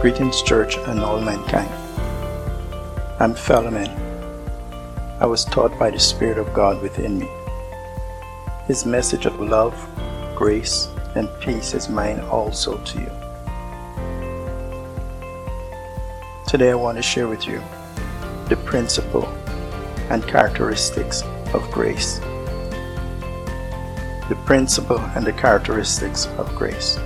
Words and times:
Greetings, 0.00 0.42
church, 0.42 0.76
and 0.76 1.00
all 1.00 1.20
mankind. 1.20 1.68
I'm 3.18 3.34
Philemon. 3.34 3.90
I 5.18 5.26
was 5.26 5.44
taught 5.44 5.76
by 5.76 5.90
the 5.90 5.98
Spirit 5.98 6.38
of 6.38 6.54
God 6.54 6.80
within 6.80 7.18
me. 7.18 7.28
His 8.68 8.86
message 8.86 9.26
of 9.26 9.40
love, 9.40 9.74
grace, 10.36 10.86
and 11.16 11.28
peace 11.40 11.74
is 11.74 11.88
mine 11.88 12.20
also 12.20 12.78
to 12.78 12.98
you. 13.00 13.10
Today, 16.46 16.70
I 16.70 16.76
want 16.76 16.96
to 16.96 17.02
share 17.02 17.26
with 17.26 17.48
you 17.48 17.60
the 18.48 18.56
principle 18.64 19.26
and 20.10 20.24
characteristics 20.28 21.22
of 21.52 21.68
grace. 21.72 22.20
The 24.28 24.38
principle 24.46 25.00
and 25.16 25.26
the 25.26 25.32
characteristics 25.32 26.26
of 26.38 26.54
grace. 26.54 27.00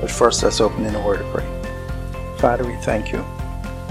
But 0.00 0.10
first, 0.10 0.42
let's 0.42 0.60
open 0.60 0.86
in 0.86 0.94
a 0.94 1.06
word 1.06 1.20
of 1.20 1.26
prayer. 1.32 2.36
Father, 2.38 2.66
we 2.66 2.74
thank 2.76 3.12
you 3.12 3.24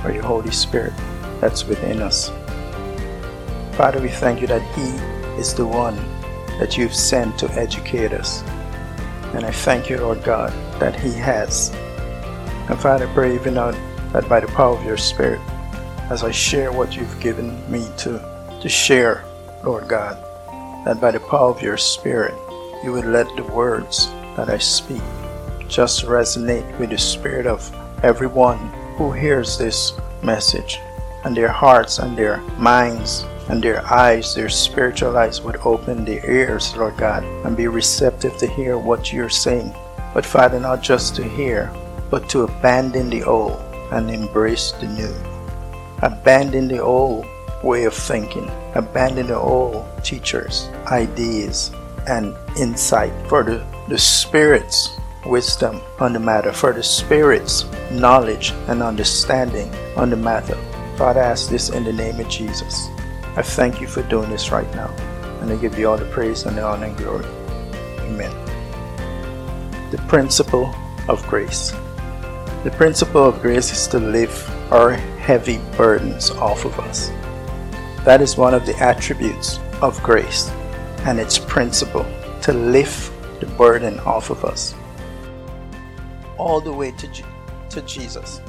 for 0.01 0.11
your 0.11 0.23
Holy 0.23 0.51
Spirit 0.51 0.93
that's 1.39 1.65
within 1.65 2.01
us. 2.01 2.29
Father, 3.77 4.01
we 4.01 4.09
thank 4.09 4.41
you 4.41 4.47
that 4.47 4.63
He 4.75 4.89
is 5.39 5.53
the 5.53 5.65
one 5.67 5.95
that 6.59 6.77
you've 6.77 6.95
sent 6.95 7.37
to 7.39 7.51
educate 7.51 8.11
us. 8.11 8.41
And 9.33 9.45
I 9.45 9.51
thank 9.51 9.89
you, 9.89 9.97
Lord 9.97 10.23
God, 10.23 10.51
that 10.79 10.99
He 10.99 11.13
has. 11.13 11.69
And 12.69 12.79
Father, 12.79 13.07
I 13.07 13.13
pray 13.13 13.35
even 13.35 13.53
now 13.53 13.71
that 14.11 14.27
by 14.27 14.39
the 14.39 14.47
power 14.47 14.75
of 14.75 14.83
your 14.83 14.97
Spirit, 14.97 15.39
as 16.09 16.23
I 16.23 16.31
share 16.31 16.71
what 16.71 16.95
you've 16.95 17.19
given 17.19 17.59
me 17.71 17.87
to, 17.99 18.57
to 18.61 18.67
share, 18.67 19.23
Lord 19.63 19.87
God, 19.87 20.17
that 20.85 20.99
by 20.99 21.11
the 21.11 21.19
power 21.19 21.51
of 21.51 21.61
your 21.61 21.77
Spirit, 21.77 22.33
you 22.83 22.91
would 22.91 23.05
let 23.05 23.27
the 23.35 23.43
words 23.43 24.07
that 24.35 24.49
I 24.49 24.57
speak 24.57 25.03
just 25.69 26.05
resonate 26.05 26.77
with 26.79 26.89
the 26.89 26.97
spirit 26.97 27.45
of 27.45 27.71
everyone 28.03 28.57
who 28.97 29.11
hears 29.11 29.57
this 29.57 29.93
message, 30.23 30.79
and 31.23 31.37
their 31.37 31.47
hearts 31.47 31.99
and 31.99 32.17
their 32.17 32.37
minds 32.57 33.25
and 33.49 33.63
their 33.63 33.85
eyes, 33.91 34.35
their 34.35 34.49
spiritual 34.49 35.17
eyes 35.17 35.41
would 35.41 35.57
open 35.57 36.05
their 36.05 36.23
ears, 36.29 36.75
Lord 36.75 36.97
God, 36.97 37.23
and 37.23 37.57
be 37.57 37.67
receptive 37.67 38.37
to 38.37 38.47
hear 38.47 38.77
what 38.77 39.11
you're 39.11 39.29
saying. 39.29 39.73
But 40.13 40.25
Father, 40.25 40.59
not 40.59 40.81
just 40.81 41.15
to 41.15 41.23
hear, 41.23 41.71
but 42.09 42.29
to 42.29 42.43
abandon 42.43 43.09
the 43.09 43.23
old 43.23 43.59
and 43.91 44.09
embrace 44.09 44.71
the 44.73 44.87
new. 44.87 45.13
Abandon 46.03 46.67
the 46.67 46.81
old 46.81 47.25
way 47.63 47.85
of 47.85 47.93
thinking, 47.93 48.49
abandon 48.75 49.27
the 49.27 49.37
old 49.37 49.85
teachers, 50.03 50.69
ideas, 50.87 51.71
and 52.07 52.35
insight 52.57 53.13
for 53.27 53.43
the, 53.43 53.65
the 53.89 53.97
spirits 53.97 54.91
wisdom 55.25 55.81
on 55.99 56.13
the 56.13 56.19
matter, 56.19 56.51
for 56.51 56.73
the 56.73 56.83
Spirit's 56.83 57.65
knowledge 57.91 58.51
and 58.67 58.81
understanding 58.81 59.73
on 59.95 60.09
the 60.09 60.15
matter. 60.15 60.55
Father, 60.97 61.21
I 61.21 61.27
ask 61.27 61.49
this 61.49 61.69
in 61.69 61.83
the 61.83 61.93
name 61.93 62.19
of 62.19 62.29
Jesus. 62.29 62.87
I 63.35 63.41
thank 63.41 63.79
you 63.79 63.87
for 63.87 64.03
doing 64.03 64.29
this 64.29 64.51
right 64.51 64.69
now, 64.75 64.87
and 65.41 65.51
I 65.51 65.55
give 65.55 65.77
you 65.77 65.89
all 65.89 65.97
the 65.97 66.05
praise 66.05 66.43
and 66.43 66.57
the 66.57 66.63
honor 66.63 66.85
and 66.85 66.97
glory. 66.97 67.25
Amen. 67.99 68.33
The 69.91 69.97
principle 70.07 70.73
of 71.07 71.25
grace. 71.27 71.71
The 72.63 72.73
principle 72.75 73.25
of 73.25 73.41
grace 73.41 73.71
is 73.71 73.87
to 73.87 73.99
lift 73.99 74.49
our 74.71 74.91
heavy 74.91 75.59
burdens 75.77 76.31
off 76.31 76.65
of 76.65 76.77
us. 76.79 77.09
That 78.03 78.21
is 78.21 78.37
one 78.37 78.53
of 78.53 78.65
the 78.65 78.77
attributes 78.77 79.59
of 79.81 80.01
grace 80.03 80.49
and 81.05 81.19
its 81.19 81.39
principle 81.39 82.05
to 82.41 82.53
lift 82.53 83.11
the 83.39 83.45
burden 83.45 83.99
off 84.01 84.29
of 84.29 84.43
us 84.43 84.75
all 86.39 86.61
the 86.61 86.71
way 86.71 86.91
to, 86.91 87.23
to 87.69 87.81
Jesus, 87.81 88.41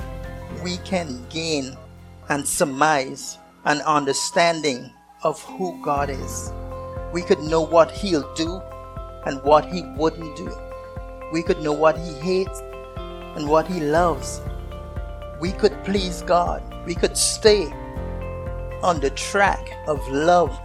we 0.63 0.79
can 0.79 1.27
gain 1.29 1.77
and 2.29 2.47
surmise 2.47 3.39
an 3.65 3.81
understanding 3.83 4.91
of 5.23 5.43
who 5.43 5.83
God 5.83 6.09
is. 6.09 6.53
We 7.13 7.23
could 7.23 7.41
know 7.41 7.61
what 7.61 7.91
He'll 7.91 8.33
do 8.35 8.63
and 9.27 9.43
what 9.43 9.67
He 9.67 9.83
wouldn't 9.97 10.37
do. 10.37 10.51
We 11.33 11.43
could 11.43 11.61
know 11.61 11.73
what 11.73 11.99
He 11.99 12.13
hates 12.15 12.61
and 13.37 13.49
what 13.49 13.67
He 13.67 13.81
loves. 13.81 14.41
We 15.41 15.53
could 15.53 15.85
please 15.85 16.23
God. 16.23 16.63
We 16.87 16.95
could 16.95 17.17
stay 17.17 17.65
on 18.83 19.01
the 19.01 19.11
track 19.11 19.79
of 19.87 20.07
love 20.09 20.59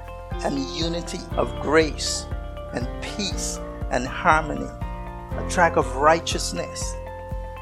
and 0.44 0.59
unity, 0.78 1.19
of 1.38 1.53
grace 1.62 2.25
and 2.74 2.88
peace 3.02 3.59
and 3.91 4.08
harmony, 4.08 4.69
a 5.38 5.50
track 5.50 5.75
of 5.75 5.96
righteousness 5.96 6.96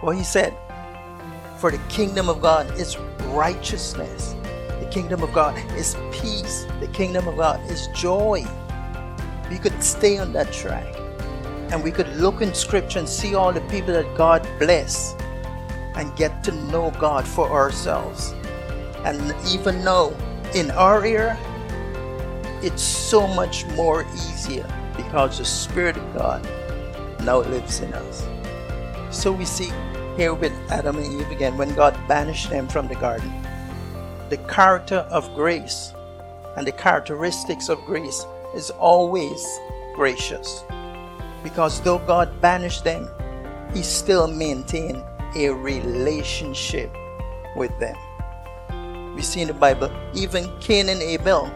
well, 0.04 0.16
he 0.16 0.24
said, 0.24 0.54
For 1.60 1.72
the 1.72 1.78
kingdom 1.88 2.28
of 2.28 2.42
God 2.42 2.78
is 2.78 2.98
righteousness. 3.30 4.36
The 4.82 4.90
kingdom 4.92 5.24
of 5.24 5.32
God 5.32 5.58
is 5.78 5.96
peace. 6.12 6.68
The 6.82 6.88
kingdom 6.88 7.26
of 7.26 7.38
God 7.38 7.62
is 7.72 7.88
joy. 7.96 8.46
We 9.50 9.58
could 9.58 9.82
stay 9.82 10.18
on 10.18 10.34
that 10.34 10.52
track. 10.52 10.94
And 11.72 11.82
we 11.82 11.90
could 11.90 12.10
look 12.18 12.42
in 12.42 12.54
scripture 12.54 13.00
and 13.00 13.08
see 13.08 13.34
all 13.34 13.54
the 13.54 13.62
people 13.62 13.94
that 13.94 14.14
God 14.18 14.46
bless 14.60 15.16
and 15.96 16.14
get 16.18 16.44
to 16.44 16.52
know 16.52 16.92
God 17.00 17.26
for 17.26 17.50
ourselves. 17.50 18.34
And 19.06 19.34
even 19.48 19.86
know 19.86 20.14
in 20.54 20.70
our 20.72 21.06
era, 21.06 21.38
it's 22.62 22.84
so 22.84 23.26
much 23.26 23.66
more 23.68 24.06
easier 24.14 24.68
because 24.98 25.38
the 25.38 25.46
Spirit 25.46 25.96
of 25.96 26.14
God 26.14 26.44
now 27.22 27.38
lives 27.40 27.80
in 27.80 27.94
us. 27.94 28.28
So 29.12 29.32
we 29.32 29.46
see 29.46 29.72
here 30.16 30.34
with 30.34 30.54
Adam 30.70 30.98
and 30.98 31.22
Eve 31.22 31.32
again 31.32 31.58
when 31.58 31.74
God 31.76 31.98
banished 32.08 32.50
them 32.50 32.68
from 32.68 32.88
the 32.88 32.96
garden. 32.96 33.32
The 34.30 34.38
character 34.38 35.08
of 35.10 35.34
grace 35.36 35.94
and 36.56 36.68
the 36.68 36.72
characteristics 36.72 37.70
of 37.70 37.84
grace 37.86 38.26
is 38.56 38.70
always 38.72 39.46
gracious. 39.96 40.64
Because 41.44 41.82
though 41.82 42.00
God 42.00 42.42
banished 42.42 42.84
them, 42.84 43.10
He 43.74 43.82
still 43.82 44.28
maintained 44.28 45.04
a 45.36 45.50
relationship 45.50 46.96
with 47.56 47.72
them. 47.80 47.96
We 49.16 49.22
see 49.22 49.42
in 49.42 49.48
the 49.48 49.54
Bible, 49.54 49.92
even 50.14 50.50
Cain 50.60 50.90
and 50.90 51.02
Abel. 51.02 51.52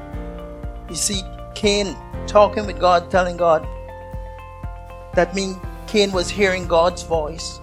You 0.90 0.96
see 0.96 1.22
Cain 1.56 1.96
talking 2.28 2.66
with 2.66 2.80
God, 2.80 3.10
telling 3.10 3.38
God, 3.38 3.68
that 5.14 5.34
means 5.34 5.58
Cain 5.88 6.12
was 6.12 6.30
hearing 6.30 6.68
God's 6.68 7.04
voice 7.04 7.60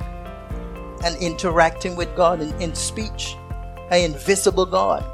and 1.05 1.17
interacting 1.23 1.95
with 1.95 2.15
God 2.17 2.41
in, 2.41 2.53
in 2.61 2.75
speech, 2.75 3.37
an 3.91 4.01
invisible 4.01 4.67
God. 4.67 5.05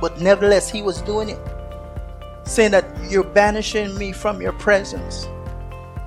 But 0.00 0.20
nevertheless, 0.20 0.70
he 0.70 0.80
was 0.80 1.02
doing 1.02 1.28
it, 1.28 1.38
saying 2.44 2.70
that 2.70 2.86
you're 3.10 3.24
banishing 3.24 3.98
me 3.98 4.12
from 4.12 4.40
your 4.40 4.52
presence. 4.54 5.28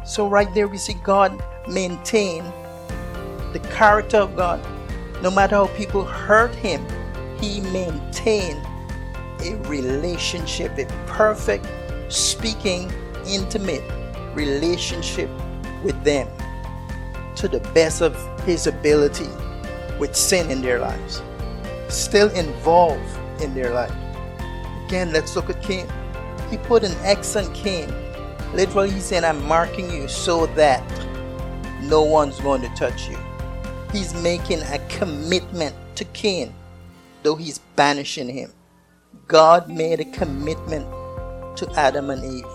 So, 0.06 0.28
right 0.28 0.52
there, 0.54 0.68
we 0.68 0.78
see 0.78 0.96
God 1.04 1.44
maintain 1.68 2.44
the 3.52 3.60
character 3.72 4.18
of 4.18 4.36
God. 4.36 4.66
No 5.22 5.30
matter 5.30 5.56
how 5.56 5.68
people 5.68 6.04
hurt 6.04 6.56
him, 6.56 6.86
he 7.40 7.62
maintained 7.62 8.66
a 9.42 9.56
relationship, 9.68 10.78
a 10.78 10.86
perfect, 11.06 11.68
speaking, 12.10 12.92
intimate 13.28 13.84
relationship 14.34 15.30
with 15.84 16.02
them 16.04 16.28
to 17.36 17.48
the 17.48 17.60
best 17.74 18.02
of 18.02 18.16
his 18.46 18.68
ability 18.68 19.30
with 20.00 20.16
sin 20.16 20.50
in 20.52 20.62
their 20.62 20.80
lives, 20.80 21.22
still 21.90 22.30
involved 22.32 23.18
in 23.42 23.54
their 23.54 23.74
life. 23.74 23.94
Again, 24.86 25.12
let's 25.14 25.36
look 25.36 25.50
at 25.50 25.62
Cain. 25.62 25.88
He 26.50 26.58
put 26.58 26.84
an 26.84 26.96
X 27.04 27.36
on 27.36 27.52
Cain. 27.54 27.92
Literally, 28.54 28.92
he's 28.92 29.06
saying, 29.06 29.24
I'm 29.24 29.44
marking 29.46 29.92
you 29.92 30.08
so 30.08 30.46
that 30.48 30.84
no 31.82 32.04
one's 32.04 32.40
going 32.40 32.62
to 32.62 32.70
touch 32.76 33.10
you. 33.10 33.18
He's 33.92 34.14
making 34.22 34.62
a 34.62 34.80
commitment 34.90 35.76
to 35.96 36.06
Cain, 36.06 36.54
though 37.24 37.36
he's 37.36 37.60
banishing 37.76 38.30
him. 38.30 38.52
God 39.28 39.70
made 39.70 40.00
a 40.00 40.06
commitment 40.06 40.86
to 41.58 41.72
Adam 41.76 42.10
and 42.10 42.24
Eve. 42.24 42.46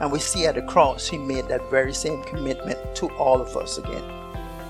And 0.00 0.10
we 0.10 0.18
see 0.18 0.46
at 0.46 0.54
the 0.54 0.62
cross, 0.62 1.08
He 1.08 1.18
made 1.18 1.48
that 1.48 1.68
very 1.70 1.92
same 1.92 2.22
commitment 2.24 2.78
to 2.96 3.08
all 3.16 3.40
of 3.40 3.56
us 3.56 3.78
again. 3.78 4.02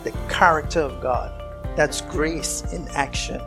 The 0.05 0.13
character 0.29 0.81
of 0.81 1.01
God, 1.01 1.31
that's 1.77 2.01
grace 2.01 2.63
in 2.73 2.89
action. 2.89 3.39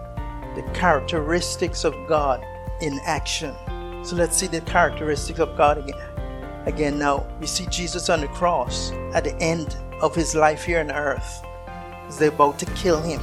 The 0.55 0.63
characteristics 0.73 1.83
of 1.83 1.93
God 2.07 2.43
in 2.81 2.99
action. 3.05 3.55
So 4.03 4.15
let's 4.15 4.37
see 4.37 4.47
the 4.47 4.61
characteristics 4.61 5.39
of 5.39 5.55
God 5.57 5.77
again. 5.77 6.65
Again, 6.65 6.99
now 6.99 7.25
we 7.39 7.47
see 7.47 7.65
Jesus 7.67 8.09
on 8.09 8.21
the 8.21 8.27
cross 8.27 8.91
at 9.13 9.23
the 9.23 9.35
end 9.37 9.77
of 10.01 10.15
his 10.15 10.35
life 10.35 10.63
here 10.63 10.79
on 10.79 10.91
earth 10.91 11.43
they're 12.17 12.29
about 12.29 12.59
to 12.59 12.65
kill 12.67 13.01
him. 13.01 13.21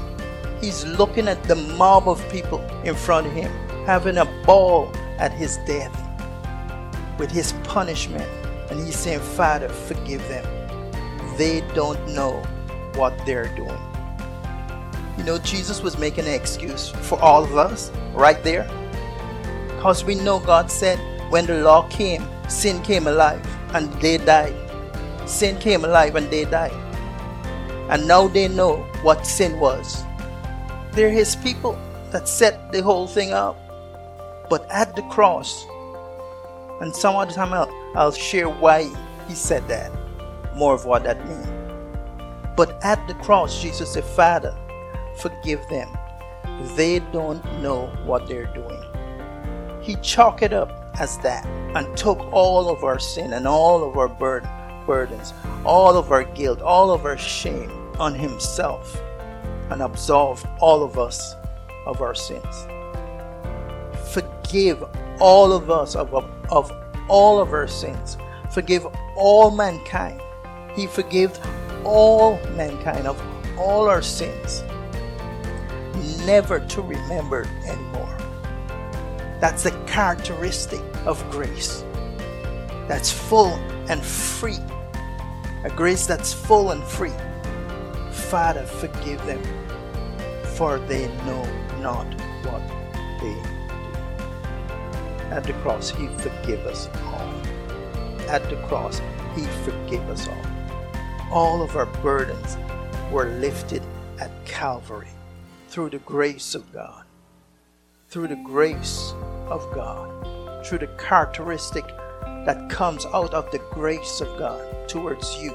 He's 0.61 0.85
looking 0.85 1.29
at 1.29 1.43
the 1.45 1.57
mob 1.57 2.09
of 2.09 2.27
people 2.31 2.61
in 2.85 2.95
front 2.95 3.27
of 3.27 3.33
him, 3.33 3.51
having 3.87 4.19
a 4.19 4.25
ball 4.45 4.91
at 5.19 5.33
his 5.33 5.59
death 5.67 5.97
with 7.19 7.31
his 7.31 7.53
punishment 7.65 8.29
and 8.71 8.85
he's 8.85 8.97
saying, 8.97 9.21
Father, 9.21 9.69
forgive 9.69 10.27
them. 10.29 10.45
They 11.37 11.63
don't 11.75 12.15
know 12.15 12.43
what 12.97 13.15
they're 13.27 13.55
doing. 13.57 13.79
You 15.19 15.25
know, 15.25 15.39
Jesus 15.39 15.83
was 15.83 15.99
making 15.99 16.27
an 16.27 16.33
excuse 16.33 16.89
for 16.89 17.21
all 17.21 17.45
of 17.45 17.57
us 17.57 17.91
right 18.15 18.43
there. 18.43 18.69
Because 19.77 20.05
we 20.05 20.15
know 20.15 20.41
God 20.41 20.71
said 20.71 20.99
when 21.31 21.47
the 21.47 21.63
law 21.63 21.87
came, 21.89 22.27
sin 22.49 22.83
came 22.83 23.07
alive 23.07 23.47
and 23.75 23.93
they 24.01 24.19
died. 24.19 24.55
Sin 25.29 25.59
came 25.59 25.85
alive 25.85 26.17
and 26.17 26.31
they 26.31 26.45
died. 26.45 26.73
And 27.91 28.09
now 28.09 28.29
they 28.29 28.49
know 28.49 28.79
what 29.03 29.27
sin 29.27 29.61
was. 29.61 30.05
They're 30.93 31.11
His 31.11 31.37
people 31.37 31.79
that 32.13 32.27
set 32.27 32.73
the 32.73 32.83
whole 32.83 33.07
thing 33.07 33.33
up. 33.33 33.57
But 34.49 34.69
at 34.71 34.97
the 34.97 35.03
cross, 35.03 35.67
and 36.81 36.95
some 36.97 37.15
other 37.15 37.33
time 37.33 37.53
I'll, 37.53 37.71
I'll 37.95 38.13
share 38.13 38.49
why 38.49 38.91
He 39.29 39.35
said 39.35 39.69
that, 39.69 39.93
more 40.57 40.75
of 40.75 40.85
what 40.87 41.05
that 41.05 41.27
means. 41.29 41.60
But 42.61 42.79
at 42.85 43.09
the 43.09 43.15
cross, 43.15 43.63
Jesus 43.63 43.95
said, 43.95 44.05
Father, 44.05 44.55
forgive 45.17 45.67
them. 45.71 45.89
They 46.77 46.99
don't 46.99 47.43
know 47.63 47.87
what 48.05 48.29
they're 48.29 48.53
doing. 48.53 48.85
He 49.81 49.95
chalked 50.03 50.43
it 50.43 50.53
up 50.53 50.95
as 51.01 51.17
that 51.21 51.47
and 51.75 51.97
took 51.97 52.19
all 52.35 52.69
of 52.69 52.85
our 52.85 52.99
sin 52.99 53.33
and 53.33 53.49
all 53.49 53.83
of 53.83 53.97
our 53.97 54.09
bur- 54.09 54.47
burdens, 54.85 55.33
all 55.65 55.97
of 55.97 56.13
our 56.13 56.23
guilt, 56.23 56.61
all 56.61 56.91
of 56.91 57.07
our 57.07 57.17
shame 57.17 57.71
on 57.99 58.15
Himself 58.15 58.95
and 59.71 59.81
absolved 59.81 60.47
all 60.61 60.83
of 60.83 60.99
us 60.99 61.37
of 61.87 62.03
our 62.03 62.15
sins. 62.15 62.67
Forgive 64.13 64.85
all 65.19 65.51
of 65.55 65.71
us 65.71 65.97
of, 65.97 66.13
of, 66.13 66.31
of 66.51 66.71
all 67.09 67.41
of 67.41 67.55
our 67.55 67.67
sins. 67.67 68.19
Forgive 68.53 68.87
all 69.17 69.51
mankind. 69.51 70.21
He 70.77 70.87
forgave 70.87 71.41
all 71.85 72.39
mankind 72.57 73.07
of 73.07 73.21
all 73.59 73.89
our 73.89 74.03
sins. 74.03 74.63
Never 76.27 76.61
to 76.61 76.83
remember 76.83 77.47
anymore. 77.67 78.17
That's 79.41 79.63
the 79.63 79.73
characteristic 79.87 80.83
of 81.07 81.29
grace. 81.31 81.85
That's 82.89 83.11
full 83.11 83.55
and 83.89 84.05
free. 84.05 84.59
A 85.65 85.71
grace 85.71 86.07
that's 86.07 86.33
full 86.33 86.71
and 86.71 86.83
free. 86.85 87.13
Father, 88.11 88.65
forgive 88.65 89.25
them, 89.27 89.43
for 90.57 90.79
they 90.79 91.07
know 91.25 91.45
not 91.81 92.07
what 92.45 92.63
they 93.21 93.35
do. 93.35 93.61
At 95.31 95.45
the 95.45 95.53
cross, 95.63 95.91
He 95.91 96.09
forgave 96.19 96.67
us 96.67 96.89
all. 97.05 97.31
At 98.29 98.49
the 98.51 98.57
cross, 98.67 99.01
He 99.35 99.45
forgave 99.65 100.09
us 100.09 100.29
all. 100.29 100.50
All 101.31 101.63
of 101.63 101.77
our 101.77 101.87
burdens 101.87 102.57
were 103.13 103.27
lifted 103.39 103.83
at 104.19 104.33
Calvary 104.45 105.07
through 105.69 105.91
the 105.91 105.99
grace 105.99 106.57
of 106.57 106.73
God. 106.73 107.05
Through 108.09 108.29
the 108.29 108.43
grace 108.45 109.15
of 109.47 109.71
God. 109.73 110.67
Through 110.67 110.79
the 110.79 110.89
characteristic 110.99 111.87
that 112.45 112.69
comes 112.69 113.07
out 113.07 113.33
of 113.33 113.49
the 113.53 113.61
grace 113.71 114.21
of 114.21 114.37
God 114.39 114.89
towards 114.89 115.37
you. 115.37 115.53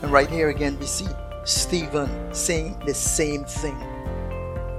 And 0.00 0.10
right 0.10 0.30
here 0.30 0.48
again, 0.48 0.78
we 0.78 0.86
see 0.86 1.08
Stephen 1.44 2.32
saying 2.34 2.80
the 2.86 2.94
same 2.94 3.44
thing. 3.44 3.78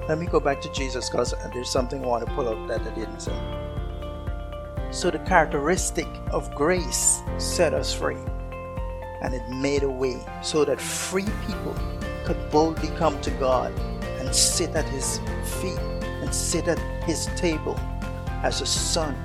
Let 0.08 0.18
me 0.18 0.26
go 0.26 0.40
back 0.40 0.62
to 0.62 0.72
Jesus 0.72 1.12
because 1.12 1.36
there's 1.54 1.70
something 1.70 2.04
I 2.04 2.08
want 2.08 2.28
to 2.28 2.34
pull 2.34 2.50
up 2.50 2.68
that 2.68 2.82
I 2.82 2.96
didn't 2.96 3.20
say. 3.20 3.34
So, 4.92 5.12
the 5.12 5.20
characteristic 5.20 6.08
of 6.32 6.54
grace 6.56 7.22
set 7.38 7.74
us 7.74 7.94
free, 7.94 8.18
and 9.21 9.33
it 9.33 9.47
made 9.50 9.83
a 9.83 9.89
way 9.89 10.17
so 10.41 10.65
that 10.65 10.79
free 10.79 11.27
people 11.47 11.75
could 12.25 12.50
boldly 12.50 12.89
come 12.97 13.19
to 13.21 13.31
God 13.31 13.77
and 14.19 14.33
sit 14.33 14.75
at 14.75 14.85
His 14.89 15.19
feet 15.62 15.79
and 16.21 16.33
sit 16.33 16.67
at 16.67 16.79
His 17.03 17.27
table 17.35 17.79
as 18.44 18.62
a 18.62 18.65
son, 18.65 19.15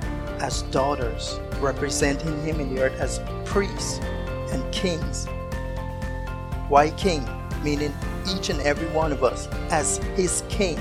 as 0.41 0.63
daughters, 0.71 1.39
representing 1.61 2.43
Him 2.45 2.61
in 2.61 2.75
the 2.75 2.83
earth 2.83 2.99
as 3.01 3.21
priests 3.45 3.99
and 4.53 4.73
kings 4.73 5.27
why 6.71 6.91
king? 6.91 7.29
Meaning 7.65 7.93
each 8.29 8.49
and 8.49 8.61
every 8.61 8.87
one 8.91 9.11
of 9.11 9.25
us, 9.25 9.49
as 9.71 9.97
his 10.15 10.45
king, 10.49 10.79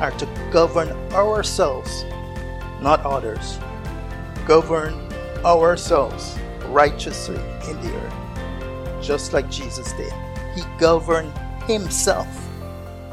are 0.00 0.10
to 0.12 0.26
govern 0.50 0.88
ourselves, 1.12 2.06
not 2.80 3.04
others. 3.04 3.58
Govern 4.46 4.94
ourselves 5.44 6.38
righteously 6.74 7.36
in 7.70 7.80
the 7.80 7.94
earth, 7.94 9.02
just 9.02 9.32
like 9.32 9.48
Jesus 9.48 9.92
did. 9.92 10.12
He 10.56 10.62
governed 10.78 11.32
himself 11.66 12.26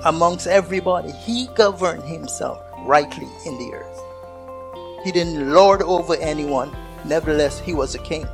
amongst 0.05 0.47
everybody. 0.47 1.11
He 1.11 1.47
governed 1.53 2.03
himself 2.03 2.59
rightly 2.79 3.29
in 3.45 3.57
the 3.59 3.73
earth. 3.75 5.05
He 5.05 5.11
didn't 5.11 5.53
lord 5.53 5.83
over 5.83 6.15
anyone, 6.15 6.75
nevertheless, 7.05 7.59
he 7.59 7.73
was 7.73 7.93
a 7.93 7.99
king. 7.99 8.27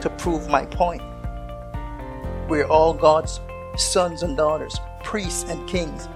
To 0.00 0.10
prove 0.18 0.48
my 0.48 0.64
point, 0.66 1.02
we're 2.48 2.66
all 2.66 2.94
God's 2.94 3.40
sons 3.76 4.22
and 4.22 4.36
daughters, 4.36 4.78
priests 5.02 5.44
and 5.48 5.68
kings. 5.68 6.08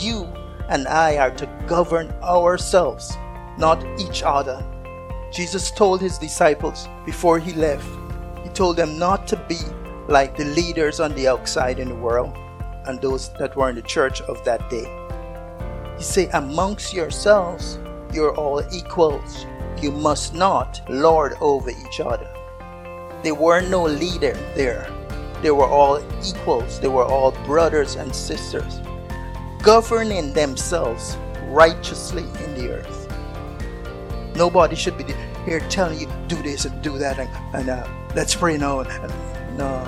You 0.00 0.24
and 0.68 0.86
I 0.86 1.16
are 1.16 1.30
to 1.32 1.46
govern 1.66 2.10
ourselves, 2.22 3.16
not 3.58 3.84
each 3.98 4.22
other. 4.22 4.64
Jesus 5.30 5.70
told 5.70 6.00
his 6.00 6.18
disciples 6.18 6.88
before 7.04 7.38
he 7.38 7.52
left, 7.52 7.86
he 8.42 8.48
told 8.50 8.76
them 8.76 8.98
not 8.98 9.26
to 9.28 9.36
be 9.48 9.58
like 10.08 10.36
the 10.36 10.44
leaders 10.44 11.00
on 11.00 11.14
the 11.14 11.28
outside 11.28 11.78
in 11.78 11.88
the 11.88 11.94
world 11.94 12.36
and 12.86 13.00
those 13.00 13.30
that 13.34 13.54
were 13.54 13.68
in 13.68 13.76
the 13.76 13.82
church 13.82 14.22
of 14.22 14.42
that 14.44 14.68
day. 14.70 14.86
He 15.98 16.02
said, 16.02 16.30
Amongst 16.32 16.94
yourselves, 16.94 17.78
you're 18.12 18.34
all 18.34 18.62
equals. 18.72 19.46
You 19.82 19.92
must 19.92 20.34
not 20.34 20.80
lord 20.88 21.34
over 21.40 21.70
each 21.70 22.00
other. 22.00 22.28
There 23.22 23.34
were 23.34 23.60
no 23.60 23.84
leader 23.84 24.32
there. 24.54 24.90
They 25.42 25.50
were 25.50 25.66
all 25.66 26.02
equals, 26.24 26.80
they 26.80 26.88
were 26.88 27.04
all 27.04 27.32
brothers 27.46 27.94
and 27.94 28.12
sisters, 28.12 28.80
governing 29.62 30.32
themselves 30.32 31.16
righteously 31.46 32.24
in 32.44 32.54
the 32.54 32.70
earth. 32.70 33.07
Nobody 34.38 34.76
should 34.76 34.96
be 34.96 35.04
here 35.44 35.58
telling 35.68 35.98
you, 35.98 36.08
do 36.28 36.40
this 36.40 36.64
and 36.64 36.80
do 36.80 36.96
that, 36.96 37.18
and, 37.18 37.28
and 37.56 37.68
uh, 37.68 37.88
let's 38.14 38.36
pray 38.36 38.56
now. 38.56 38.82
No. 39.56 39.82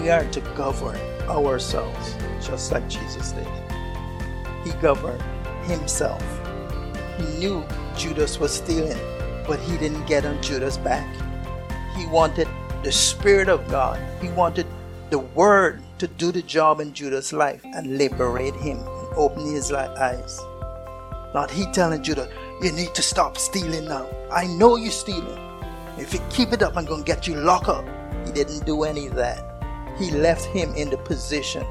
We 0.00 0.10
are 0.10 0.24
to 0.24 0.40
govern 0.56 0.98
ourselves 1.28 2.16
just 2.42 2.72
like 2.72 2.88
Jesus 2.88 3.30
did. 3.30 3.46
He 4.64 4.72
governed 4.82 5.22
himself. 5.70 6.20
He 7.18 7.24
knew 7.38 7.64
Judas 7.96 8.40
was 8.40 8.52
stealing, 8.52 8.98
but 9.46 9.60
he 9.60 9.78
didn't 9.78 10.04
get 10.06 10.26
on 10.26 10.42
Judas' 10.42 10.76
back. 10.76 11.06
He 11.96 12.04
wanted 12.06 12.48
the 12.82 12.90
Spirit 12.90 13.48
of 13.48 13.68
God. 13.68 14.00
He 14.20 14.28
wanted 14.30 14.66
the 15.10 15.20
Word 15.20 15.82
to 15.98 16.08
do 16.08 16.32
the 16.32 16.42
job 16.42 16.80
in 16.80 16.92
Judas' 16.92 17.32
life 17.32 17.62
and 17.64 17.96
liberate 17.96 18.56
him 18.56 18.78
and 18.78 19.08
open 19.14 19.46
his 19.46 19.70
eyes. 19.70 20.40
Not 21.32 21.50
he 21.50 21.64
telling 21.72 22.02
Judah, 22.02 22.28
you 22.62 22.72
need 22.72 22.94
to 22.94 23.02
stop 23.02 23.36
stealing 23.38 23.86
now. 23.86 24.06
I 24.30 24.46
know 24.46 24.76
you're 24.76 24.90
stealing. 24.90 25.38
If 25.96 26.14
you 26.14 26.20
keep 26.30 26.52
it 26.52 26.62
up, 26.62 26.76
I'm 26.76 26.84
going 26.84 27.04
to 27.04 27.06
get 27.06 27.26
you 27.26 27.36
locked 27.36 27.68
up. 27.68 27.84
He 28.26 28.32
didn't 28.32 28.66
do 28.66 28.84
any 28.84 29.06
of 29.06 29.14
that. 29.14 29.44
He 29.98 30.10
left 30.10 30.44
him 30.44 30.74
in 30.74 30.90
the 30.90 30.98
position 30.98 31.66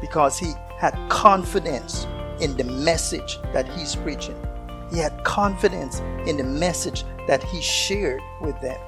because 0.00 0.38
he 0.38 0.52
had 0.78 0.96
confidence 1.08 2.06
in 2.40 2.56
the 2.56 2.64
message 2.64 3.38
that 3.52 3.68
he's 3.68 3.96
preaching. 3.96 4.36
He 4.90 4.98
had 4.98 5.22
confidence 5.24 6.00
in 6.26 6.36
the 6.36 6.44
message 6.44 7.04
that 7.26 7.42
he 7.44 7.60
shared 7.60 8.20
with 8.40 8.60
them 8.60 8.80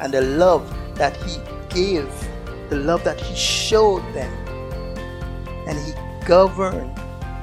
and 0.00 0.12
the 0.12 0.22
love 0.22 0.72
that 0.94 1.16
He 1.16 1.40
gave, 1.68 2.08
the 2.68 2.76
love 2.76 3.04
that 3.04 3.20
He 3.20 3.34
showed 3.34 4.02
them. 4.14 4.32
And 5.66 5.78
He 5.78 5.92
governed 6.26 6.96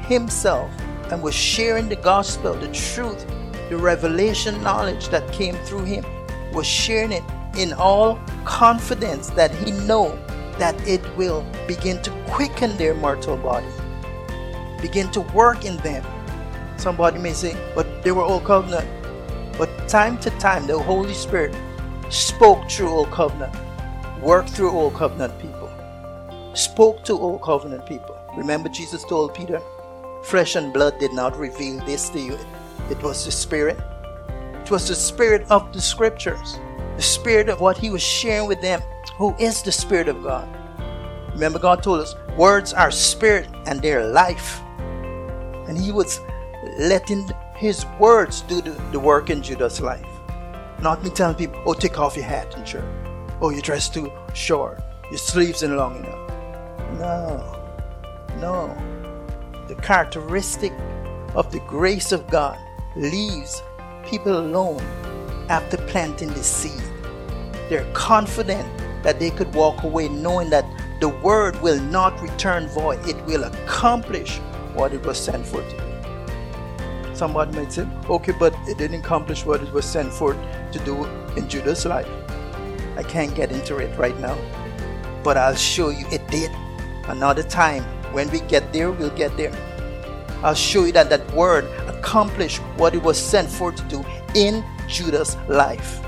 Himself 0.05 0.71
and 1.11 1.21
was 1.21 1.35
sharing 1.35 1.89
the 1.89 1.95
gospel, 1.95 2.53
the 2.53 2.71
truth, 2.71 3.25
the 3.69 3.77
revelation 3.77 4.61
knowledge 4.61 5.09
that 5.09 5.31
came 5.31 5.55
through 5.65 5.85
Him, 5.85 6.05
was 6.53 6.65
sharing 6.65 7.11
it 7.11 7.23
in 7.57 7.73
all 7.73 8.19
confidence 8.43 9.29
that 9.31 9.53
He 9.55 9.71
know 9.71 10.17
that 10.57 10.75
it 10.87 11.01
will 11.17 11.45
begin 11.67 12.01
to 12.01 12.11
quicken 12.27 12.75
their 12.77 12.93
mortal 12.93 13.37
body, 13.37 13.67
begin 14.81 15.11
to 15.11 15.21
work 15.21 15.65
in 15.65 15.77
them. 15.77 16.05
Somebody 16.77 17.19
may 17.19 17.33
say, 17.33 17.55
but 17.73 18.03
they 18.03 18.11
were 18.11 18.23
old 18.23 18.45
covenant. 18.45 18.87
But 19.57 19.69
time 19.87 20.17
to 20.19 20.29
time, 20.31 20.67
the 20.67 20.77
Holy 20.77 21.13
Spirit 21.13 21.55
spoke 22.09 22.69
through 22.69 22.89
Old 22.89 23.09
Covenant, 23.11 23.55
worked 24.21 24.49
through 24.49 24.71
Old 24.71 24.95
Covenant 24.95 25.39
people, 25.39 25.69
spoke 26.53 27.03
to 27.05 27.13
Old 27.13 27.41
Covenant 27.41 27.85
people. 27.85 28.17
Remember, 28.35 28.67
Jesus 28.67 29.05
told 29.05 29.33
Peter, 29.33 29.61
Flesh 30.25 30.55
and 30.55 30.73
blood 30.73 30.97
did 30.97 31.13
not 31.13 31.37
reveal 31.37 31.85
this 31.85 32.09
to 32.09 32.19
you, 32.19 32.35
it 32.89 33.01
was 33.03 33.25
the 33.25 33.31
Spirit. 33.31 33.79
It 34.63 34.71
was 34.71 34.87
the 34.87 34.95
Spirit 34.95 35.45
of 35.51 35.71
the 35.71 35.79
Scriptures, 35.79 36.57
the 36.95 37.03
Spirit 37.03 37.47
of 37.47 37.61
what 37.61 37.77
He 37.77 37.91
was 37.91 38.01
sharing 38.01 38.47
with 38.47 38.59
them, 38.59 38.81
who 39.17 39.35
is 39.37 39.61
the 39.61 39.71
Spirit 39.71 40.07
of 40.07 40.23
God. 40.23 40.49
Remember, 41.33 41.59
God 41.59 41.83
told 41.83 41.99
us 41.99 42.15
words 42.35 42.73
are 42.73 42.89
spirit 42.89 43.47
and 43.67 43.79
they're 43.83 44.07
life. 44.07 44.61
And 45.67 45.77
He 45.77 45.91
was 45.91 46.19
letting 46.79 47.29
His 47.55 47.85
words 47.99 48.41
do 48.41 48.61
the, 48.61 48.71
the 48.91 48.99
work 48.99 49.29
in 49.29 49.43
Judas' 49.43 49.79
life. 49.79 50.07
Not 50.81 51.03
me 51.03 51.11
telling 51.11 51.35
people, 51.35 51.61
oh, 51.67 51.73
take 51.75 51.99
off 51.99 52.15
your 52.15 52.25
hat 52.25 52.55
and 52.55 52.67
shirt. 52.67 52.83
Oh, 53.41 53.51
you 53.51 53.61
dress 53.61 53.89
too 53.89 54.11
short. 54.33 54.81
Your 55.11 55.19
sleeves 55.19 55.61
ain't 55.61 55.73
long 55.73 55.97
enough. 55.97 56.29
No. 56.97 57.61
No. 58.39 58.94
The 59.67 59.75
characteristic 59.75 60.71
of 61.33 61.51
the 61.51 61.59
grace 61.61 62.11
of 62.11 62.27
God 62.29 62.57
leaves 62.95 63.63
people 64.05 64.37
alone 64.37 64.83
after 65.49 65.77
planting 65.87 66.29
the 66.29 66.43
seed. 66.43 66.83
They're 67.67 67.89
confident 67.93 68.67
that 69.01 69.19
they 69.19 69.31
could 69.31 69.53
walk 69.55 69.83
away 69.83 70.07
knowing 70.07 70.51
that 70.51 70.65
the 71.01 71.09
word 71.09 71.59
will 71.61 71.79
not 71.81 72.21
return 72.21 72.67
void, 72.67 73.05
it 73.07 73.19
will 73.25 73.43
accomplish 73.43 74.37
what 74.75 74.93
it 74.93 75.03
was 75.05 75.17
sent 75.17 75.45
for 75.45 75.61
to 75.61 75.77
do. 75.77 77.15
Somebody 77.15 77.57
might 77.57 77.71
say, 77.71 77.87
okay, 78.09 78.33
but 78.37 78.53
it 78.67 78.77
didn't 78.77 78.99
accomplish 78.99 79.45
what 79.45 79.61
it 79.61 79.71
was 79.73 79.85
sent 79.85 80.11
for 80.11 80.33
to 80.71 80.79
do 80.85 81.05
in 81.35 81.49
Judas' 81.49 81.85
life. 81.85 82.07
I 82.97 83.03
can't 83.03 83.33
get 83.33 83.51
into 83.51 83.77
it 83.77 83.97
right 83.97 84.17
now, 84.19 84.37
but 85.23 85.37
I'll 85.37 85.55
show 85.55 85.89
you 85.89 86.05
it 86.11 86.27
did. 86.27 86.51
Another 87.07 87.43
time, 87.43 87.83
when 88.15 88.31
we 88.31 88.39
get 88.39 88.71
there, 88.71 88.93
we'll 88.93 89.09
get 89.09 89.35
there. 89.35 89.51
I'll 90.41 90.53
show 90.53 90.85
you 90.85 90.93
that 90.93 91.09
that 91.09 91.29
word 91.33 91.65
accomplished 91.89 92.59
what 92.77 92.95
it 92.95 93.03
was 93.03 93.21
sent 93.21 93.49
for 93.49 93.73
to 93.73 93.83
do 93.89 94.05
in 94.33 94.63
Judas' 94.87 95.35
life. 95.49 95.99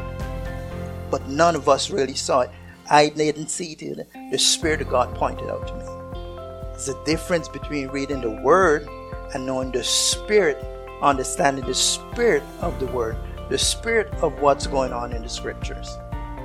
But 1.11 1.27
none 1.27 1.53
of 1.53 1.67
us 1.67 1.89
really 1.89 2.13
saw 2.13 2.41
it. 2.41 2.49
I 2.89 3.09
didn't 3.09 3.49
see 3.49 3.73
it. 3.73 4.07
The 4.31 4.37
Spirit 4.37 4.79
of 4.79 4.89
God 4.89 5.13
pointed 5.15 5.49
out 5.49 5.67
to 5.67 5.73
me. 5.75 5.83
There's 6.71 6.87
a 6.87 7.03
difference 7.03 7.49
between 7.49 7.89
reading 7.89 8.21
the 8.21 8.39
Word 8.41 8.87
and 9.33 9.45
knowing 9.45 9.73
the 9.73 9.83
Spirit, 9.83 10.63
understanding 11.01 11.65
the 11.65 11.75
Spirit 11.75 12.43
of 12.61 12.79
the 12.79 12.85
Word, 12.85 13.17
the 13.49 13.57
Spirit 13.57 14.13
of 14.21 14.39
what's 14.39 14.65
going 14.65 14.93
on 14.93 15.11
in 15.11 15.23
the 15.23 15.29
Scriptures. 15.29 15.97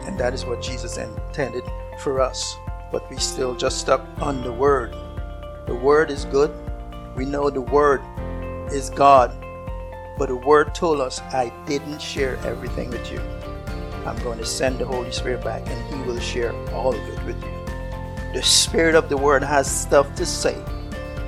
And 0.07 0.19
that 0.19 0.35
is 0.35 0.45
what 0.45 0.61
Jesus 0.61 0.97
intended 0.97 1.63
for 2.01 2.21
us. 2.21 2.57
But 2.91 3.09
we 3.09 3.17
still 3.19 3.55
just 3.55 3.79
stuck 3.79 4.05
on 4.21 4.43
the 4.43 4.53
Word. 4.53 4.93
The 5.67 5.75
Word 5.75 6.11
is 6.11 6.25
good. 6.25 6.53
We 7.15 7.25
know 7.25 7.49
the 7.49 7.61
Word 7.61 8.03
is 8.73 8.91
God. 8.91 9.31
But 10.19 10.29
the 10.29 10.37
Word 10.37 10.75
told 10.75 11.01
us, 11.01 11.21
I 11.21 11.53
didn't 11.67 12.01
share 12.01 12.37
everything 12.45 12.91
with 12.91 13.11
you. 13.13 13.21
I'm 14.05 14.19
going 14.25 14.39
to 14.39 14.45
send 14.45 14.79
the 14.79 14.85
Holy 14.85 15.13
Spirit 15.13 15.45
back 15.45 15.63
and 15.69 15.95
He 15.95 16.03
will 16.03 16.19
share 16.19 16.53
all 16.73 16.95
of 16.95 17.01
it 17.01 17.25
with 17.25 17.43
you. 17.43 17.51
The 18.35 18.43
Spirit 18.43 18.95
of 18.97 19.09
the 19.09 19.17
Word 19.17 19.45
has 19.45 19.71
stuff 19.71 20.13
to 20.17 20.27
say 20.27 20.61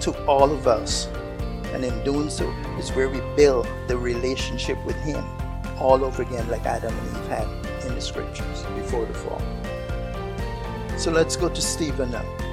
to 0.01 0.27
all 0.27 0.51
of 0.51 0.67
us. 0.67 1.07
And 1.73 1.85
in 1.85 2.03
doing 2.05 2.31
so 2.31 2.49
is 2.79 2.91
where 2.91 3.09
we 3.09 3.21
build 3.37 3.69
the 3.89 3.97
relationship 3.97 4.85
with 4.85 4.97
Him 4.97 5.25
all 5.79 6.05
over 6.05 6.23
again, 6.23 6.49
like 6.49 6.67
Adam 6.67 6.97
and 6.97 7.17
Eve 7.17 7.29
had 7.29 7.85
in 7.87 7.95
the 7.95 8.01
scriptures 8.01 8.65
before 8.75 9.07
the 9.07 9.15
fall. 9.15 9.43
So 10.99 11.11
let's 11.11 11.37
go 11.37 11.49
to 11.49 11.61
Stephen 11.61 12.11
now. 12.11 12.44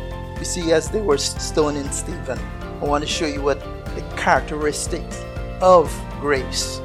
You 0.41 0.45
see, 0.45 0.71
as 0.71 0.89
they 0.89 1.01
were 1.01 1.19
stoning 1.19 1.91
Stephen, 1.91 2.39
I 2.81 2.85
want 2.85 3.03
to 3.03 3.07
show 3.07 3.27
you 3.27 3.43
what 3.43 3.59
the 3.93 4.01
characteristics 4.17 5.23
of 5.61 5.95
grace. 6.19 6.81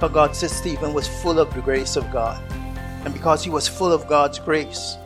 How 0.00 0.08
God 0.08 0.34
says 0.34 0.50
Stephen 0.50 0.92
was 0.92 1.06
full 1.06 1.38
of 1.38 1.54
the 1.54 1.60
grace 1.60 1.94
of 1.94 2.10
God. 2.10 2.42
And 3.04 3.14
because 3.14 3.44
he 3.44 3.50
was 3.50 3.68
full 3.68 3.92
of 3.92 4.08
God's 4.08 4.40
grace, 4.40 4.96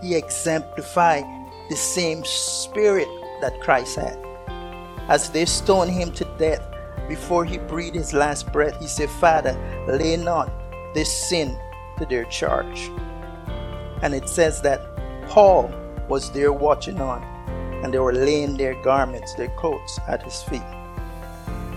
he 0.00 0.14
exemplified 0.14 1.24
the 1.68 1.76
same 1.76 2.24
spirit 2.24 3.06
that 3.42 3.60
Christ 3.60 3.96
had. 3.96 4.16
As 5.10 5.28
they 5.28 5.44
stoned 5.44 5.90
him 5.90 6.10
to 6.12 6.24
death, 6.38 6.66
before 7.06 7.44
he 7.44 7.58
breathed 7.58 7.96
his 7.96 8.14
last 8.14 8.50
breath, 8.50 8.80
he 8.80 8.86
said, 8.86 9.10
Father, 9.10 9.52
lay 9.86 10.16
not 10.16 10.50
this 10.94 11.12
sin 11.12 11.58
to 11.98 12.06
their 12.06 12.24
charge. 12.24 12.90
And 14.00 14.14
it 14.14 14.26
says 14.26 14.62
that 14.62 14.80
Paul 15.28 15.70
was 16.08 16.30
there 16.30 16.54
watching 16.54 16.98
on, 16.98 17.28
and 17.82 17.92
they 17.92 17.98
were 17.98 18.12
laying 18.12 18.56
their 18.56 18.80
garments, 18.82 19.34
their 19.34 19.48
coats 19.56 19.98
at 20.08 20.22
his 20.22 20.42
feet. 20.42 20.62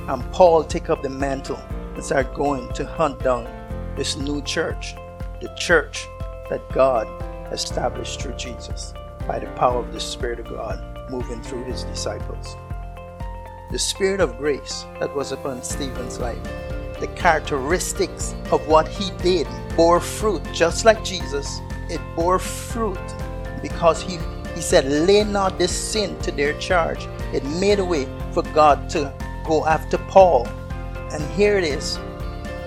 And 0.07 0.31
Paul 0.31 0.63
took 0.63 0.89
up 0.89 1.01
the 1.01 1.09
mantle 1.09 1.59
and 1.95 2.03
started 2.03 2.33
going 2.33 2.71
to 2.73 2.85
hunt 2.85 3.19
down 3.23 3.47
this 3.95 4.17
new 4.17 4.41
church 4.41 4.95
the 5.41 5.53
church 5.55 6.07
that 6.49 6.61
God 6.71 7.07
established 7.51 8.21
through 8.21 8.35
Jesus 8.35 8.93
by 9.27 9.39
the 9.39 9.47
power 9.51 9.79
of 9.79 9.93
the 9.93 9.99
Spirit 9.99 10.39
of 10.39 10.47
God 10.47 11.09
moving 11.09 11.41
through 11.41 11.63
his 11.65 11.83
disciples. 11.83 12.55
The 13.71 13.79
Spirit 13.79 14.21
of 14.21 14.37
grace 14.37 14.85
that 14.99 15.13
was 15.15 15.31
upon 15.31 15.61
Stephen's 15.63 16.19
life, 16.19 16.41
the 16.99 17.07
characteristics 17.15 18.33
of 18.51 18.65
what 18.67 18.87
he 18.87 19.11
did 19.17 19.47
bore 19.75 19.99
fruit, 19.99 20.41
just 20.53 20.85
like 20.85 21.03
Jesus. 21.03 21.59
It 21.89 22.01
bore 22.15 22.39
fruit 22.39 22.97
because 23.61 24.01
he, 24.01 24.17
he 24.55 24.61
said, 24.61 24.85
Lay 24.85 25.23
not 25.23 25.59
this 25.59 25.71
sin 25.71 26.17
to 26.19 26.31
their 26.31 26.57
charge. 26.59 27.07
It 27.33 27.43
made 27.45 27.79
a 27.79 27.85
way 27.85 28.07
for 28.31 28.41
God 28.41 28.89
to 28.91 29.13
go 29.45 29.65
after 29.65 29.97
Paul. 29.97 30.47
And 31.11 31.21
here 31.33 31.57
it 31.57 31.65
is. 31.65 31.99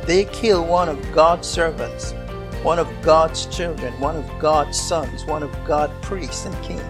They 0.05 0.27
kill 0.27 0.65
one 0.65 0.89
of 0.89 1.13
God's 1.13 1.49
servants 1.49 2.15
one 2.63 2.79
of 2.79 2.89
God's 3.03 3.47
children, 3.47 3.93
one 4.01 4.17
of 4.17 4.29
God's 4.39 4.79
sons, 4.79 5.25
one 5.25 5.43
of 5.43 5.65
God's 5.65 5.93
priests 6.03 6.45
and 6.45 6.65
king. 6.65 6.81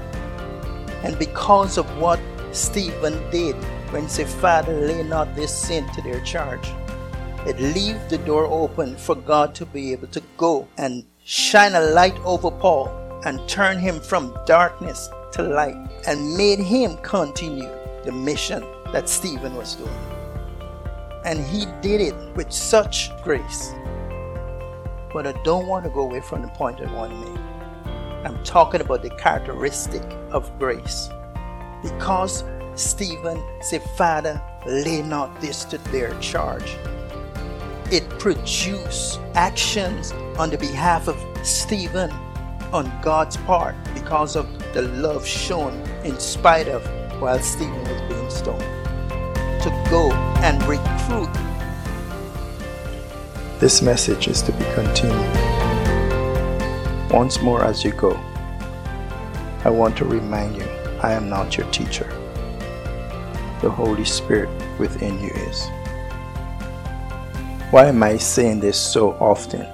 And 1.05 1.19
because 1.19 1.76
of 1.76 1.87
what 1.99 2.19
Stephen 2.52 3.19
did 3.31 3.55
when 3.90 4.05
he 4.05 4.09
said, 4.09 4.28
Father, 4.28 4.73
lay 4.73 5.02
not 5.02 5.35
this 5.37 5.57
sin 5.57 5.87
to 5.93 6.02
their 6.02 6.21
charge, 6.21 6.73
it 7.47 7.61
leaves 7.61 8.00
the 8.09 8.19
door 8.19 8.47
open 8.47 8.97
for 8.97 9.14
God 9.14 9.55
to 9.57 9.67
be 9.67 9.93
able 9.93 10.09
to 10.09 10.23
go 10.37 10.67
and 10.78 11.05
shine 11.25 11.75
a 11.75 11.81
light 11.81 12.19
over 12.25 12.50
Paul 12.50 12.88
and 13.28 13.49
turn 13.49 13.78
him 13.78 14.00
from 14.00 14.37
darkness 14.47 15.11
to 15.32 15.42
light 15.42 15.76
and 16.06 16.37
made 16.37 16.58
him 16.58 16.97
continue 16.99 17.70
the 18.04 18.12
mission 18.12 18.64
that 18.92 19.08
Stephen 19.08 19.54
was 19.54 19.75
doing. 19.75 20.00
And 21.25 21.44
he 21.44 21.66
did 21.82 22.00
it 22.00 22.14
with 22.35 22.50
such 22.50 23.11
grace 23.23 23.73
but 25.12 25.26
I 25.26 25.32
don't 25.42 25.66
want 25.66 25.85
to 25.85 25.90
go 25.90 26.00
away 26.00 26.20
from 26.20 26.42
the 26.42 26.49
point 26.49 26.80
I 26.80 26.92
want 26.92 27.12
to 27.12 27.18
make. 27.18 27.40
I'm 28.25 28.42
talking 28.44 28.80
about 28.80 29.02
the 29.02 29.11
characteristic 29.11 30.02
of 30.30 30.56
grace. 30.58 31.08
Because 31.82 32.44
Stephen 32.75 33.42
said, 33.61 33.82
Father, 33.97 34.40
lay 34.66 35.02
not 35.02 35.40
this 35.40 35.64
to 35.66 35.78
their 35.90 36.14
charge. 36.20 36.76
It 37.90 38.08
produced 38.18 39.20
actions 39.35 40.12
on 40.38 40.50
the 40.50 40.58
behalf 40.58 41.08
of 41.08 41.16
Stephen 41.47 42.11
on 42.72 42.90
God's 43.02 43.37
part 43.38 43.75
because 43.94 44.37
of 44.37 44.46
the 44.75 44.82
love 44.82 45.26
shown 45.26 45.75
in 46.04 46.18
spite 46.18 46.68
of 46.68 46.82
while 47.20 47.40
Stephen 47.40 47.82
was 47.84 48.00
being 48.02 48.30
stoned. 48.30 48.60
To 49.62 49.87
go 49.90 50.12
and 50.42 50.62
recruit 50.64 51.28
this 53.58 53.82
message 53.82 54.28
is 54.28 54.40
to 54.42 54.52
be 54.52 54.64
continued. 54.75 55.34
Once 57.10 57.42
more, 57.42 57.64
as 57.64 57.82
you 57.82 57.90
go, 57.90 58.12
I 59.64 59.70
want 59.70 59.96
to 59.96 60.04
remind 60.04 60.54
you 60.54 60.62
I 61.02 61.12
am 61.12 61.28
not 61.28 61.56
your 61.56 61.68
teacher. 61.72 62.06
The 63.60 63.68
Holy 63.68 64.04
Spirit 64.04 64.48
within 64.78 65.18
you 65.18 65.30
is. 65.30 65.68
Why 67.72 67.87
am 67.87 68.00
I 68.04 68.16
saying 68.16 68.60
this 68.60 68.78
so 68.78 69.14
often? 69.14 69.66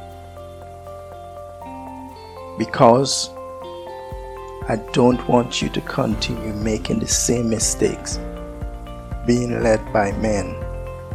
Because 2.64 3.28
I 4.68 4.76
don't 4.94 5.28
want 5.28 5.61
you 5.61 5.68
to 5.68 5.80
continue 5.83 6.54
making 6.54 7.00
the 7.00 7.06
same 7.06 7.50
mistakes, 7.50 8.18
being 9.26 9.62
led 9.62 9.80
by 9.92 10.12
men 10.12 10.56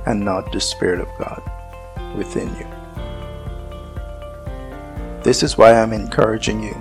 and 0.06 0.24
not 0.24 0.52
the 0.52 0.62
Spirit 0.62 1.00
of 1.00 1.10
God 1.18 1.42
within 2.16 2.50
you. 2.50 2.68
This 5.24 5.42
is 5.42 5.58
why 5.58 5.74
I'm 5.74 5.92
encouraging 5.92 6.62
you 6.62 6.76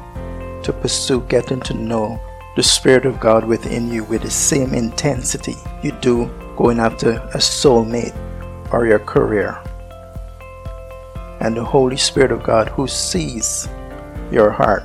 to 0.63 0.75
pursue 0.75 1.23
getting 1.23 1.61
to 1.61 1.73
know 1.73 2.21
the 2.55 2.63
Spirit 2.63 3.07
of 3.07 3.19
God 3.19 3.47
within 3.47 3.91
you 3.91 4.05
with 4.05 4.21
the 4.21 4.31
same 4.31 4.75
intensity 4.75 5.57
you 5.83 5.93
do 6.03 6.27
going 6.59 6.79
after 6.79 7.13
a 7.13 7.39
soulmate 7.39 8.15
or 8.71 8.87
your 8.87 8.99
career. 8.99 9.59
And 11.41 11.57
the 11.57 11.65
Holy 11.65 11.97
Spirit 11.97 12.33
of 12.33 12.43
God 12.43 12.69
who 12.69 12.87
sees 12.87 13.67
your 14.31 14.51
heart, 14.51 14.85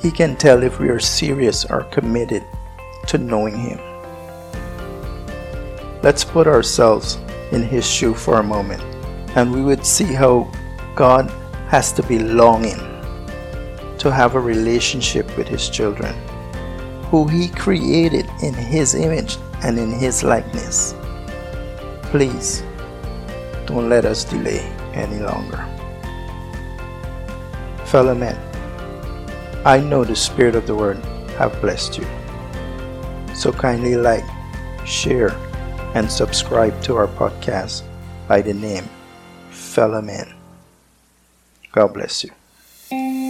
He 0.00 0.10
can 0.10 0.36
tell 0.36 0.62
if 0.62 0.78
we 0.78 0.88
are 0.88 1.00
serious 1.00 1.64
or 1.64 1.84
committed 1.84 2.44
to 3.08 3.18
knowing 3.18 3.58
Him. 3.58 3.78
Let's 6.02 6.24
put 6.24 6.46
ourselves 6.46 7.18
in 7.52 7.62
His 7.62 7.86
shoe 7.86 8.14
for 8.14 8.38
a 8.38 8.42
moment 8.42 8.82
and 9.36 9.52
we 9.52 9.62
would 9.62 9.84
see 9.84 10.12
how 10.12 10.50
God 10.94 11.30
has 11.68 11.92
to 11.92 12.02
be 12.02 12.18
longing 12.18 12.78
to 13.98 14.10
have 14.12 14.34
a 14.34 14.40
relationship 14.40 15.36
with 15.36 15.46
His 15.48 15.68
children. 15.68 16.14
who 17.10 17.28
He 17.28 17.48
created 17.48 18.26
in 18.42 18.52
His 18.52 18.94
image 18.94 19.36
and 19.62 19.78
in 19.78 19.92
His 19.92 20.24
likeness. 20.24 20.94
Please, 22.10 22.62
don't 23.66 23.88
let 23.88 24.04
us 24.04 24.24
delay 24.24 24.60
any 24.92 25.20
longer. 25.20 25.64
Fellow 27.84 28.14
men, 28.14 28.36
I 29.66 29.80
know 29.80 30.04
the 30.04 30.14
Spirit 30.14 30.54
of 30.54 30.68
the 30.68 30.76
Word 30.76 30.96
have 31.42 31.60
blessed 31.60 31.98
you. 31.98 32.06
So 33.34 33.50
kindly 33.50 33.96
like, 33.96 34.22
share, 34.86 35.34
and 35.98 36.08
subscribe 36.08 36.80
to 36.82 36.94
our 36.94 37.08
podcast 37.08 37.82
by 38.28 38.42
the 38.42 38.54
name 38.54 38.88
Fellow 39.50 40.00
Men. 40.00 40.32
God 41.72 41.94
bless 41.94 42.22
you. 42.22 43.25